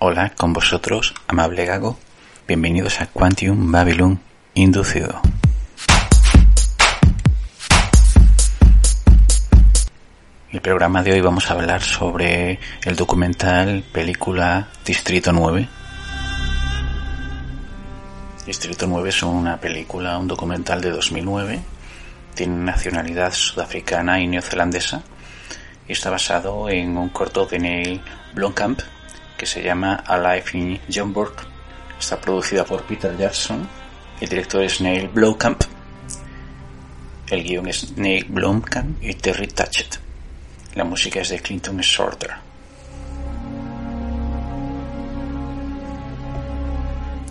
[0.00, 1.98] Hola con vosotros, amable Gago.
[2.46, 4.20] Bienvenidos a Quantum Babylon
[4.54, 5.20] Inducido.
[10.52, 15.68] El programa de hoy vamos a hablar sobre el documental película Distrito 9.
[18.46, 21.58] Distrito 9 es una película, un documental de 2009.
[22.34, 25.02] Tiene nacionalidad sudafricana y neozelandesa
[25.88, 28.00] está basado en un corto de Neil
[28.34, 28.80] Blomkamp
[29.38, 31.32] que se llama Alive in Joburg.
[31.98, 33.66] Está producida por Peter Jackson.
[34.20, 35.62] El director es Neil Blomkamp.
[37.30, 39.98] El guion es Neil Blomkamp y Terry Tatchett.
[40.74, 42.32] La música es de Clinton Shorter.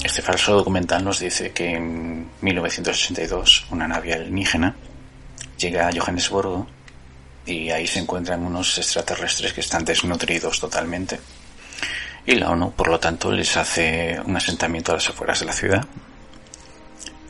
[0.03, 4.75] Este falso documental nos dice que en 1982 una nave alienígena
[5.57, 6.67] llega a Johannesburgo
[7.45, 11.19] y ahí se encuentran unos extraterrestres que están desnutridos totalmente.
[12.27, 15.53] Y la ONU, por lo tanto, les hace un asentamiento a las afueras de la
[15.53, 15.85] ciudad.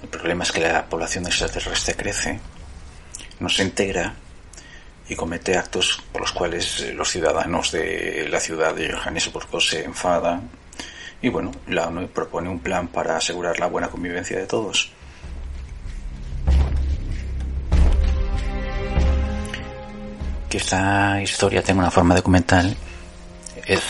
[0.01, 2.39] El problema es que la población extraterrestre crece,
[3.39, 4.15] no se integra
[5.07, 10.49] y comete actos por los cuales los ciudadanos de la ciudad de Johannesburgo se enfadan.
[11.21, 14.91] Y bueno, la ONU propone un plan para asegurar la buena convivencia de todos.
[20.49, 22.75] Que esta historia tenga una forma documental
[23.63, 23.83] es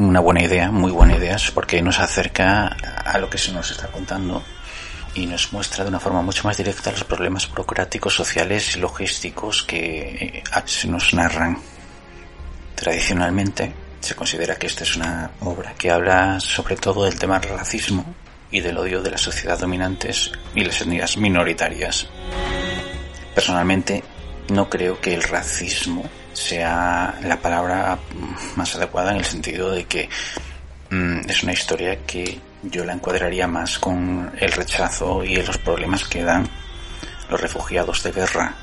[0.00, 2.68] una buena idea, muy buena idea, porque nos acerca
[3.04, 4.42] a lo que se nos está contando
[5.14, 9.62] y nos muestra de una forma mucho más directa los problemas burocráticos, sociales y logísticos
[9.62, 11.58] que eh, se nos narran.
[12.74, 17.58] Tradicionalmente se considera que esta es una obra que habla sobre todo del tema del
[17.58, 18.14] racismo
[18.50, 22.08] y del odio de la sociedad dominantes y las etnias minoritarias.
[23.34, 24.02] Personalmente
[24.48, 26.08] no creo que el racismo
[26.40, 27.98] sea la palabra
[28.56, 30.08] más adecuada en el sentido de que
[30.90, 36.04] mm, es una historia que yo la encuadraría más con el rechazo y los problemas
[36.04, 36.48] que dan
[37.28, 38.54] los refugiados de guerra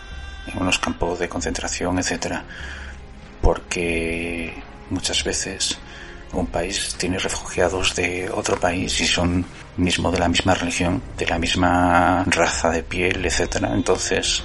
[0.47, 2.43] en unos campos de concentración, etcétera,
[3.41, 4.53] porque
[4.89, 5.77] muchas veces
[6.33, 9.45] un país tiene refugiados de otro país y son
[9.77, 13.71] mismo de la misma religión, de la misma raza de piel, etcétera.
[13.73, 14.43] Entonces,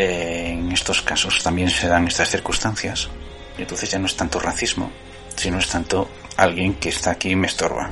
[0.00, 3.10] eh, en estos casos también se dan estas circunstancias.
[3.58, 4.90] Y entonces ya no es tanto racismo,
[5.36, 7.90] sino es tanto alguien que está aquí y me estorba.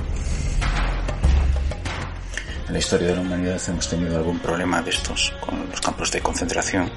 [2.67, 6.11] En la historia de la humanidad hemos tenido algún problema de estos con los campos
[6.11, 6.89] de concentración.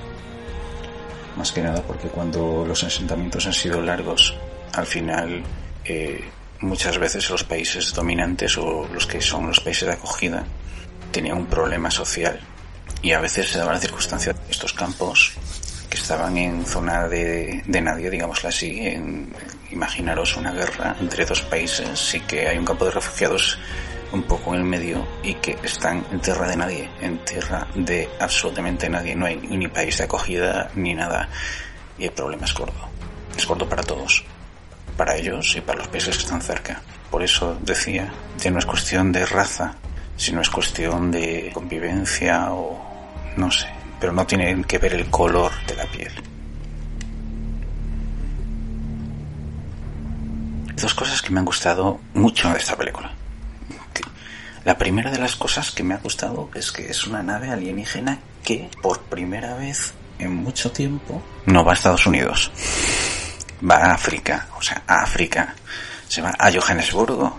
[1.37, 4.35] Más que nada porque cuando los asentamientos han sido largos,
[4.73, 5.43] al final
[5.85, 6.25] eh,
[6.61, 10.45] muchas veces los países dominantes o los que son los países de acogida
[11.11, 12.41] tenían un problema social.
[13.03, 15.33] Y a veces se daba la circunstancia de estos campos
[15.91, 19.35] que estaban en zona de, de nadie, digámoslo así, en,
[19.73, 23.59] imaginaros una guerra entre dos países y que hay un campo de refugiados
[24.13, 28.09] un poco en el medio y que están en tierra de nadie, en tierra de
[28.21, 29.15] absolutamente nadie.
[29.17, 31.29] No hay ni país de acogida ni nada.
[31.99, 32.89] Y el problema es gordo.
[33.37, 34.25] Es gordo para todos.
[34.97, 36.83] Para ellos y para los países que están cerca.
[37.11, 39.77] Por eso decía, ya no es cuestión de raza,
[40.17, 42.92] sino es cuestión de convivencia o
[43.37, 43.69] no sé.
[44.01, 46.13] Pero no tiene que ver el color de la piel.
[50.75, 53.13] Dos cosas que me han gustado mucho de esta película.
[54.65, 58.19] La primera de las cosas que me ha gustado es que es una nave alienígena
[58.45, 62.53] que por primera vez en mucho tiempo no va a Estados Unidos.
[63.69, 65.55] Va a África, o sea, a África.
[66.07, 67.37] Se va a Johannesburgo,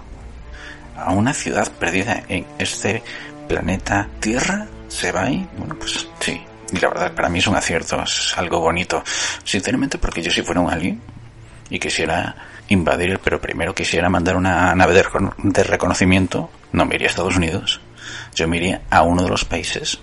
[0.98, 3.04] a una ciudad perdida en este
[3.48, 4.68] planeta Tierra.
[4.94, 5.48] ¿Se va ahí?
[5.58, 6.40] Bueno, pues sí.
[6.72, 9.04] Y la verdad, para mí es un acierto, es algo bonito.
[9.44, 11.02] Sinceramente, porque yo si fuera un alien
[11.70, 12.36] y quisiera
[12.70, 17.82] invadir, pero primero quisiera mandar una nave de, reconocimiento, no me iría a Estados Unidos.
[18.36, 19.98] Yo me iría a uno de los países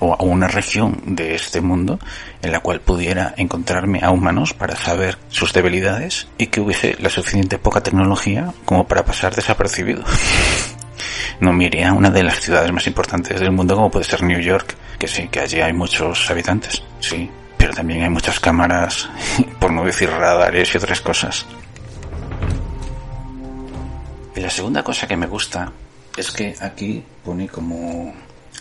[0.00, 1.98] o a una región de este mundo
[2.42, 7.08] en la cual pudiera encontrarme a humanos para saber sus debilidades y que hubiese la
[7.08, 10.04] suficiente poca tecnología como para pasar desapercibido.
[11.40, 14.40] No me a una de las ciudades más importantes del mundo como puede ser New
[14.40, 19.08] York, que sí, que allí hay muchos habitantes, sí, pero también hay muchas cámaras,
[19.60, 21.46] por no decir radares y otras cosas.
[24.36, 25.72] Y la segunda cosa que me gusta
[26.16, 28.12] es que aquí pone como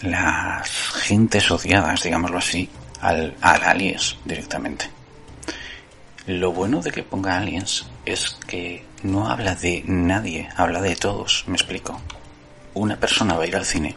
[0.02, 0.70] las
[1.04, 2.70] gentes odiadas, digámoslo así,
[3.02, 4.90] al, al aliens directamente.
[6.28, 11.44] Lo bueno de que ponga aliens es que no habla de nadie, habla de todos,
[11.48, 12.00] me explico.
[12.76, 13.96] Una persona va a ir al cine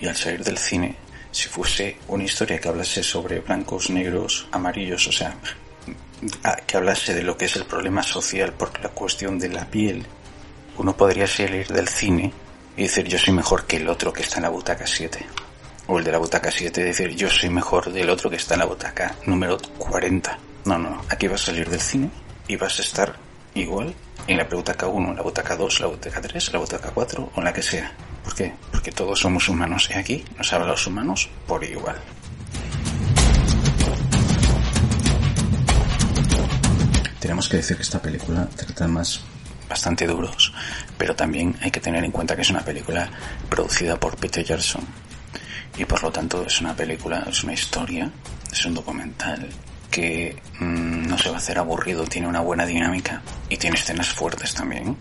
[0.00, 0.96] y al salir del cine,
[1.30, 5.36] si fuese una historia que hablase sobre blancos, negros, amarillos, o sea,
[6.66, 10.06] que hablase de lo que es el problema social por la cuestión de la piel
[10.78, 12.32] uno podría salir del cine
[12.76, 15.26] y decir yo soy mejor que el otro que está en la butaca 7.
[15.86, 18.60] O el de la butaca 7 decir yo soy mejor del otro que está en
[18.60, 20.38] la butaca número 40.
[20.66, 21.02] No, no, no.
[21.08, 22.10] Aquí vas a salir del cine
[22.46, 23.16] y vas a estar
[23.56, 23.94] igual
[24.26, 27.38] en la butaca 1, en la butaca 2, la butaca 3, la butaca 4 o
[27.38, 27.92] en la que sea.
[28.24, 28.52] ¿Por qué?
[28.70, 31.96] Porque todos somos humanos y aquí nos habla los humanos por igual.
[37.20, 39.22] Tenemos que decir que esta película trata más
[39.68, 40.52] bastante duros,
[40.96, 43.08] pero también hay que tener en cuenta que es una película
[43.48, 44.84] producida por Peter Jackson
[45.76, 48.10] y por lo tanto es una película, es una historia,
[48.50, 49.48] es un documental
[49.90, 54.08] que mm, no se va a hacer aburrido, tiene una buena dinámica y tiene escenas
[54.08, 54.96] fuertes también.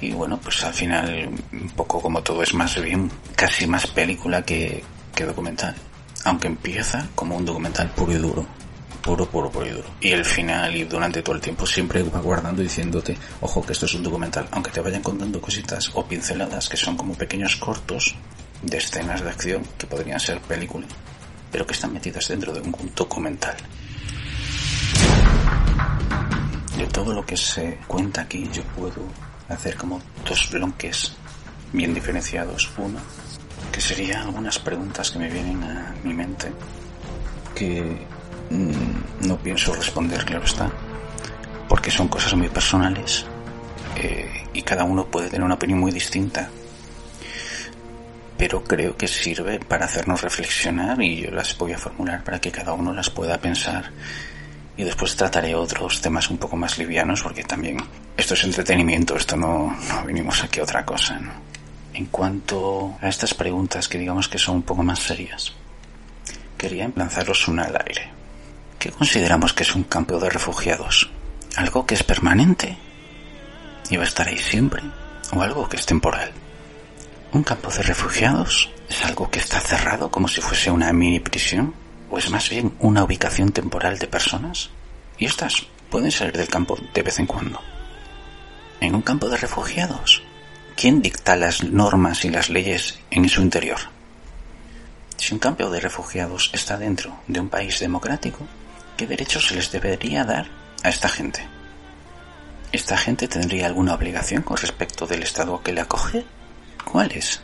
[0.00, 4.42] Y bueno, pues al final, un poco como todo es más bien, casi más película
[4.42, 4.82] que,
[5.14, 5.74] que documental.
[6.24, 8.46] Aunque empieza como un documental puro y duro.
[9.02, 9.88] Puro, puro, puro y duro.
[10.00, 13.86] Y el final y durante todo el tiempo siempre va guardando diciéndote, ojo que esto
[13.86, 18.14] es un documental, aunque te vayan contando cositas o pinceladas que son como pequeños cortos
[18.62, 20.86] de escenas de acción que podrían ser película,
[21.50, 23.56] pero que están metidas dentro de un documental.
[26.78, 29.02] De todo lo que se cuenta aquí yo puedo
[29.48, 31.12] hacer como dos bloques
[31.72, 32.70] bien diferenciados.
[32.78, 33.00] Uno,
[33.72, 36.52] que sería algunas preguntas que me vienen a mi mente
[37.56, 38.06] que
[38.50, 40.70] mm, no pienso responder, claro está,
[41.68, 43.26] porque son cosas muy personales
[43.96, 46.48] eh, y cada uno puede tener una opinión muy distinta.
[48.36, 52.52] Pero creo que sirve para hacernos reflexionar y yo las voy a formular para que
[52.52, 53.90] cada uno las pueda pensar
[54.78, 57.78] y después trataré otros temas un poco más livianos porque también
[58.16, 61.18] esto es entretenimiento, esto no, no venimos aquí a otra cosa.
[61.18, 61.32] ¿no?
[61.92, 65.52] En cuanto a estas preguntas que digamos que son un poco más serias,
[66.56, 68.08] quería lanzaros una al aire.
[68.78, 71.10] ¿Qué consideramos que es un campo de refugiados?
[71.56, 72.78] ¿Algo que es permanente?
[73.90, 74.84] ¿Y va a estar ahí siempre?
[75.32, 76.30] ¿O algo que es temporal?
[77.32, 81.74] ¿Un campo de refugiados es algo que está cerrado como si fuese una mini prisión?
[82.10, 84.70] ¿O es más bien una ubicación temporal de personas?
[85.18, 87.60] Y estas pueden salir del campo de vez en cuando.
[88.80, 90.22] En un campo de refugiados,
[90.76, 93.78] ¿quién dicta las normas y las leyes en su interior?
[95.16, 98.46] Si un campo de refugiados está dentro de un país democrático,
[98.96, 100.46] ¿qué derechos se les debería dar
[100.84, 101.46] a esta gente?
[102.70, 106.24] ¿Esta gente tendría alguna obligación con respecto del Estado que le acoge?
[106.84, 107.40] ¿Cuáles?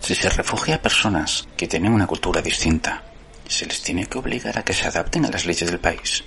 [0.00, 3.02] Si se refugia a personas que tienen una cultura distinta,
[3.46, 6.24] se les tiene que obligar a que se adapten a las leyes del país.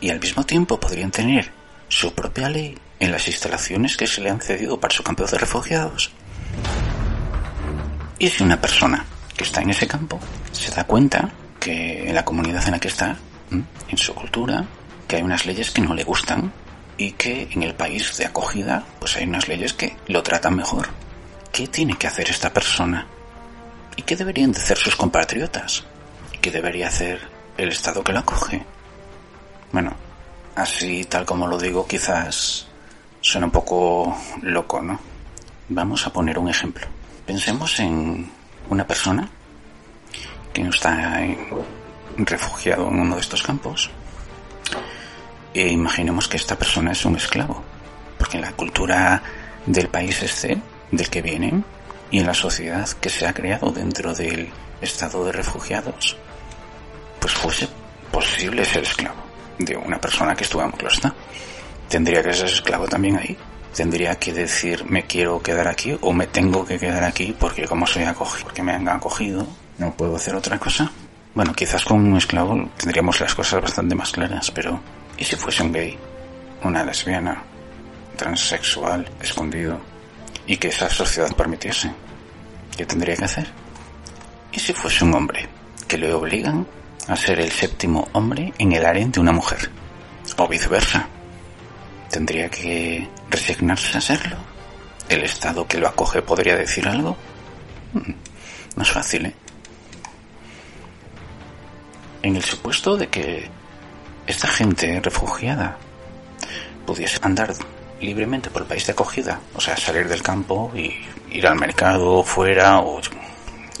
[0.00, 1.50] Y al mismo tiempo podrían tener
[1.88, 5.38] su propia ley en las instalaciones que se le han cedido para su campo de
[5.38, 6.12] refugiados.
[8.18, 9.04] Y si una persona
[9.36, 10.18] que está en ese campo
[10.52, 13.16] se da cuenta que en la comunidad en la que está,
[13.50, 14.64] en su cultura,
[15.06, 16.52] que hay unas leyes que no le gustan
[16.96, 20.88] y que en el país de acogida pues hay unas leyes que lo tratan mejor.
[21.52, 23.06] ¿Qué tiene que hacer esta persona?
[23.96, 25.84] ¿Y qué deberían de hacer sus compatriotas?
[26.42, 27.20] ¿Qué debería hacer
[27.56, 28.64] el Estado que la acoge?
[29.70, 29.94] Bueno,
[30.56, 32.66] así tal como lo digo, quizás
[33.20, 34.98] suena un poco loco, ¿no?
[35.68, 36.84] Vamos a poner un ejemplo.
[37.24, 38.28] Pensemos en
[38.68, 39.30] una persona
[40.52, 41.20] que está
[42.16, 43.88] refugiado en uno de estos campos
[45.54, 47.62] e imaginemos que esta persona es un esclavo,
[48.18, 49.22] porque en la cultura
[49.64, 50.60] del país este
[50.90, 51.64] del que vienen
[52.10, 54.50] y en la sociedad que se ha creado dentro del
[54.80, 56.16] estado de refugiados,
[57.32, 57.68] pues fuese
[58.10, 59.22] posible ser esclavo
[59.58, 61.14] de una persona que estuvo en está.
[61.88, 63.36] Tendría que ser esclavo también ahí.
[63.74, 67.86] Tendría que decir me quiero quedar aquí o me tengo que quedar aquí porque como
[67.86, 69.46] soy acogido, porque me han acogido,
[69.78, 70.90] no puedo hacer otra cosa.
[71.34, 74.80] Bueno, quizás con un esclavo tendríamos las cosas bastante más claras, pero
[75.16, 75.98] ¿y si fuese un gay?
[76.64, 77.42] Una lesbiana,
[78.16, 79.80] transexual, escondido,
[80.46, 81.90] y que esa sociedad permitiese?
[82.76, 83.48] ¿Qué tendría que hacer?
[84.52, 85.48] ¿Y si fuese un hombre
[85.88, 86.66] que le obligan
[87.08, 89.70] a ser el séptimo hombre en el harén de una mujer.
[90.36, 91.06] O viceversa.
[92.10, 94.36] ¿Tendría que resignarse a serlo?
[95.08, 97.16] ¿El Estado que lo acoge podría decir algo?
[97.92, 98.12] Hmm,
[98.76, 99.34] no es fácil, ¿eh?
[102.22, 103.48] En el supuesto de que
[104.26, 105.76] esta gente refugiada
[106.86, 107.52] pudiese andar
[108.00, 110.92] libremente por el país de acogida, o sea, salir del campo y
[111.30, 113.00] ir al mercado fuera o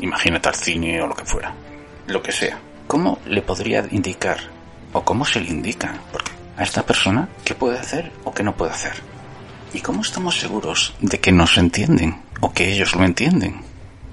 [0.00, 1.54] imagínate al cine o lo que fuera,
[2.06, 2.58] lo que sea
[2.92, 4.36] ¿cómo le podría indicar
[4.92, 5.94] o cómo se le indica
[6.58, 8.92] a esta persona qué puede hacer o qué no puede hacer?
[9.72, 13.62] ¿Y cómo estamos seguros de que nos entienden o que ellos lo entienden?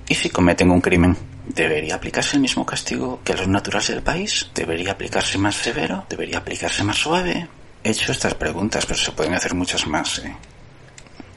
[0.08, 1.18] ¿Y si cometen un crimen?
[1.46, 4.50] ¿Debería aplicarse el mismo castigo que a los naturales del país?
[4.56, 6.06] ¿Debería aplicarse más severo?
[6.10, 7.50] ¿Debería aplicarse más suave?
[7.84, 10.20] He hecho estas preguntas, pero se pueden hacer muchas más.
[10.20, 10.34] ¿eh?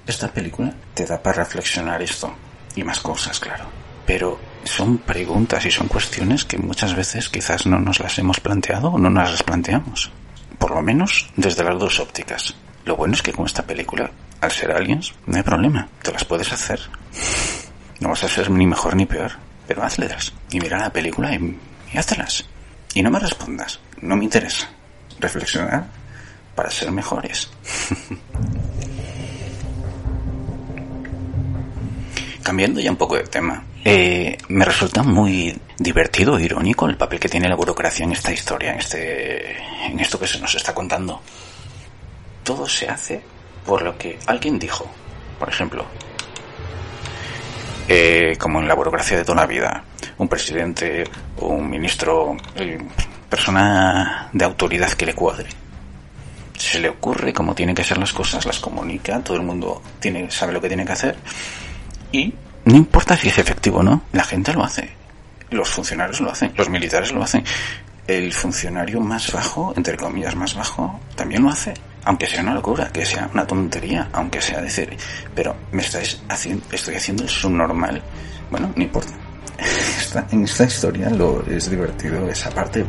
[0.06, 2.32] esta película te da para reflexionar esto
[2.76, 3.64] y más cosas, claro.
[4.06, 8.88] Pero son preguntas y son cuestiones que muchas veces quizás no nos las hemos planteado
[8.88, 10.10] o no nos las planteamos.
[10.58, 12.54] Por lo menos desde las dos ópticas.
[12.84, 15.88] Lo bueno es que con esta película, al ser aliens, no hay problema.
[16.02, 16.80] Te las puedes hacer.
[18.00, 19.32] No vas a ser ni mejor ni peor.
[19.66, 20.32] Pero hazlas.
[20.50, 21.58] Y mira la película y,
[21.92, 22.44] y hazlas.
[22.94, 23.80] Y no me respondas.
[24.00, 24.68] No me interesa.
[25.20, 25.86] Reflexionar
[26.54, 27.50] para ser mejores.
[32.42, 37.18] Cambiando ya un poco de tema, eh, me resulta muy divertido, e irónico el papel
[37.18, 40.72] que tiene la burocracia en esta historia, en este, en esto que se nos está
[40.72, 41.20] contando.
[42.44, 43.20] Todo se hace
[43.66, 44.86] por lo que alguien dijo.
[45.38, 45.84] Por ejemplo,
[47.88, 49.84] eh, como en la burocracia de toda la vida,
[50.18, 51.04] un presidente,
[51.38, 52.78] un ministro, eh,
[53.28, 55.48] persona de autoridad que le cuadre.
[56.56, 60.30] Se le ocurre cómo tienen que ser las cosas, las comunica, todo el mundo tiene,
[60.30, 61.16] sabe lo que tiene que hacer
[62.12, 62.32] y
[62.64, 64.88] no importa si es efectivo o no, la gente lo hace.
[65.50, 67.44] Los funcionarios lo hacen, los militares lo hacen.
[68.06, 71.74] El funcionario más bajo, entre comillas más bajo, también lo hace.
[72.04, 74.96] Aunque sea una locura, que sea una tontería, aunque sea decir,
[75.34, 78.02] pero me estáis haciendo, estoy haciendo el subnormal.
[78.50, 79.12] Bueno, no importa.
[80.30, 82.84] en esta historia lo es divertido esa parte.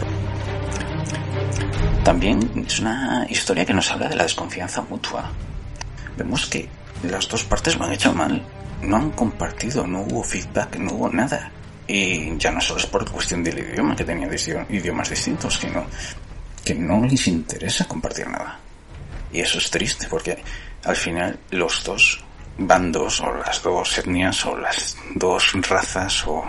[2.04, 5.32] También es una historia que nos habla de la desconfianza mutua.
[6.18, 6.68] Vemos que
[7.04, 8.44] las dos partes lo han hecho mal
[8.84, 11.52] no han compartido, no hubo feedback, no hubo nada.
[11.88, 14.32] Y ya no solo es por cuestión del idioma, que tenían
[14.70, 15.86] idiomas distintos, sino
[16.64, 18.60] que no les interesa compartir nada.
[19.32, 20.42] Y eso es triste, porque
[20.84, 22.24] al final los dos
[22.58, 26.44] bandos, o las dos etnias, o las dos razas, o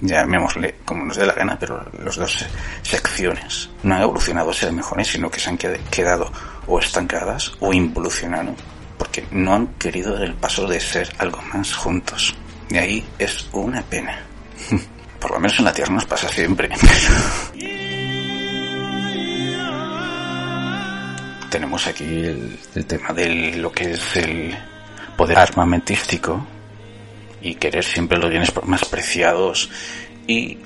[0.00, 2.44] llamémosle como nos dé la gana, pero las dos
[2.82, 6.30] secciones no han evolucionado a ser mejores, sino que se han quedado
[6.66, 8.54] o estancadas o involucionado
[9.30, 12.34] no han querido dar el paso de ser algo más juntos.
[12.70, 14.20] Y ahí es una pena.
[15.20, 16.68] Por lo menos en la Tierra nos pasa siempre.
[21.50, 24.54] Tenemos aquí el, tema de lo que es el
[25.16, 26.46] poder armamentístico
[27.40, 29.70] y querer siempre los bienes más preciados
[30.26, 30.58] y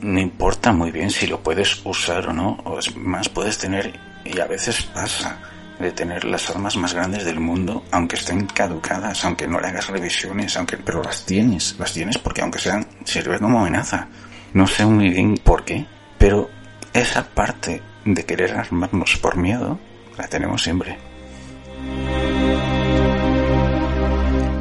[0.00, 3.98] no importa muy bien si lo puedes usar o no, o es más puedes tener
[4.24, 5.40] y a veces pasa
[5.78, 9.88] de tener las armas más grandes del mundo, aunque estén caducadas, aunque no le hagas
[9.88, 14.08] revisiones, aunque pero las tienes, las tienes porque aunque sean sirven como amenaza.
[14.54, 15.86] No sé muy bien por qué,
[16.18, 16.50] pero
[16.92, 19.78] esa parte de querer armarnos por miedo
[20.16, 20.96] la tenemos siempre.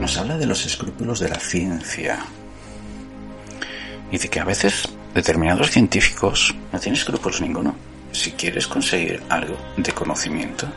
[0.01, 2.19] Nos habla de los escrúpulos de la ciencia
[4.11, 7.75] y de que a veces determinados científicos no tienen escrúpulos ninguno.
[8.11, 10.67] Si quieres conseguir algo de conocimiento,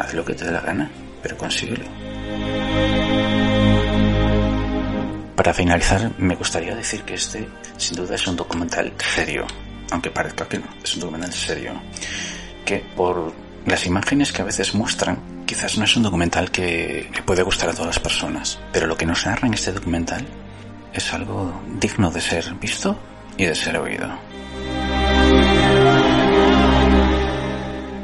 [0.00, 0.90] haz lo que te dé la gana,
[1.22, 1.84] pero consíguelo.
[5.36, 9.46] Para finalizar, me gustaría decir que este, sin duda, es un documental serio,
[9.90, 11.72] aunque parezca que no, es un documental serio,
[12.64, 13.32] que por
[13.66, 17.70] las imágenes que a veces muestran, quizás no es un documental que le puede gustar
[17.70, 20.26] a todas las personas, pero lo que nos narra en este documental
[20.92, 22.98] es algo digno de ser visto
[23.36, 24.08] y de ser oído.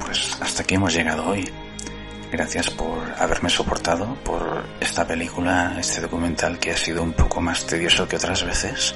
[0.01, 1.47] Pues hasta aquí hemos llegado hoy.
[2.31, 7.65] Gracias por haberme soportado por esta película, este documental que ha sido un poco más
[7.67, 8.95] tedioso que otras veces.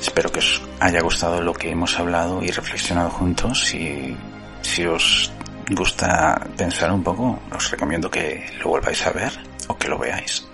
[0.00, 4.16] Espero que os haya gustado lo que hemos hablado y reflexionado juntos y
[4.62, 5.30] si os
[5.70, 9.32] gusta pensar un poco, os recomiendo que lo volváis a ver
[9.68, 10.46] o que lo veáis.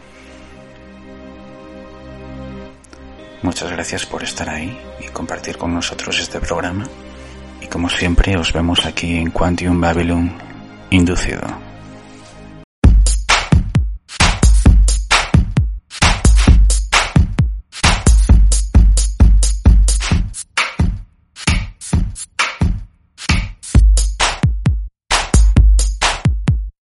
[3.43, 6.87] Muchas gracias por estar ahí y compartir con nosotros este programa.
[7.61, 10.33] Y como siempre os vemos aquí en Quantum Babylon
[10.91, 11.66] Inducido.